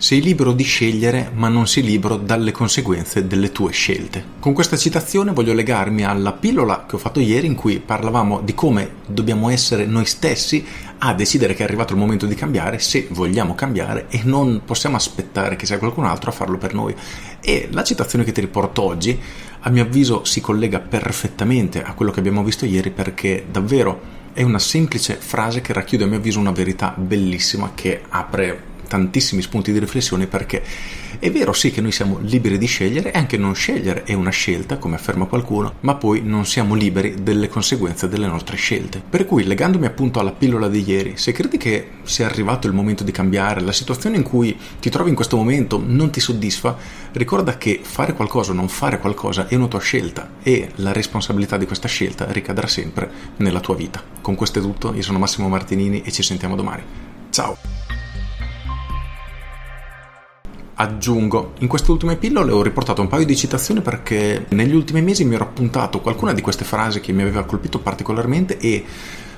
[0.00, 4.24] Sei libero di scegliere, ma non sei libero dalle conseguenze delle tue scelte.
[4.38, 8.54] Con questa citazione voglio legarmi alla pillola che ho fatto ieri in cui parlavamo di
[8.54, 10.64] come dobbiamo essere noi stessi
[10.98, 14.94] a decidere che è arrivato il momento di cambiare, se vogliamo cambiare e non possiamo
[14.94, 16.94] aspettare che sia qualcun altro a farlo per noi.
[17.40, 19.18] E la citazione che ti riporto oggi,
[19.58, 24.00] a mio avviso, si collega perfettamente a quello che abbiamo visto ieri perché davvero
[24.32, 29.42] è una semplice frase che racchiude a mio avviso una verità bellissima che apre tantissimi
[29.42, 30.62] spunti di riflessione perché
[31.20, 34.30] è vero sì che noi siamo liberi di scegliere e anche non scegliere è una
[34.30, 39.02] scelta, come afferma qualcuno, ma poi non siamo liberi delle conseguenze delle nostre scelte.
[39.08, 43.02] Per cui, legandomi appunto alla pillola di ieri, se credi che sia arrivato il momento
[43.02, 46.76] di cambiare, la situazione in cui ti trovi in questo momento non ti soddisfa,
[47.12, 51.56] ricorda che fare qualcosa o non fare qualcosa è una tua scelta e la responsabilità
[51.56, 54.02] di questa scelta ricadrà sempre nella tua vita.
[54.20, 56.82] Con questo è tutto, io sono Massimo Martinini e ci sentiamo domani.
[57.30, 57.77] Ciao!
[60.80, 65.24] Aggiungo, in queste ultime pillole ho riportato un paio di citazioni perché negli ultimi mesi
[65.24, 68.84] mi ero appuntato qualcuna di queste frasi che mi aveva colpito particolarmente e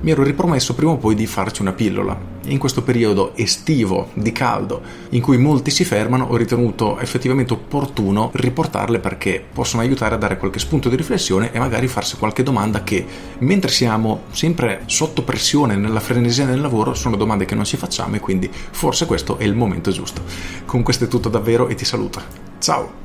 [0.00, 2.32] mi ero ripromesso prima o poi di farci una pillola.
[2.46, 8.30] In questo periodo estivo, di caldo, in cui molti si fermano, ho ritenuto effettivamente opportuno
[8.34, 12.82] riportarle perché possono aiutare a dare qualche spunto di riflessione e magari farsi qualche domanda
[12.82, 13.06] che,
[13.38, 18.16] mentre siamo sempre sotto pressione nella frenesia del lavoro, sono domande che non ci facciamo
[18.16, 20.22] e quindi forse questo è il momento giusto.
[20.66, 22.20] Con questo è tutto davvero e ti saluto.
[22.58, 23.03] Ciao!